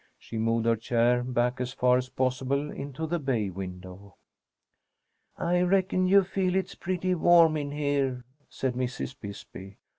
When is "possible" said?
2.09-2.71